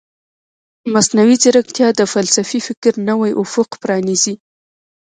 مصنوعي 0.93 1.35
ځیرکتیا 1.43 1.87
د 1.95 2.01
فلسفي 2.13 2.59
فکر 2.67 2.93
نوی 3.09 3.31
افق 3.43 3.69
پرانیزي. 3.81 4.33